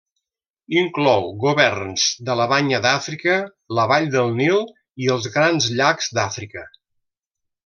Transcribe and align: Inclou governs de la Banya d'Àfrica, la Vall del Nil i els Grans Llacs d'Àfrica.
Inclou 0.83 1.27
governs 1.43 2.05
de 2.29 2.37
la 2.39 2.47
Banya 2.53 2.79
d'Àfrica, 2.85 3.37
la 3.81 3.85
Vall 3.95 4.09
del 4.19 4.33
Nil 4.43 4.67
i 5.05 5.13
els 5.17 5.29
Grans 5.37 5.69
Llacs 5.81 6.11
d'Àfrica. 6.21 6.67